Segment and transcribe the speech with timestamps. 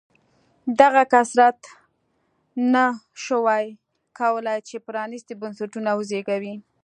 [0.79, 1.59] دغه کثرت
[2.73, 2.85] نه
[3.25, 3.65] شوای
[4.19, 6.55] کولای چې پرانېستي بنسټونه وزېږوي.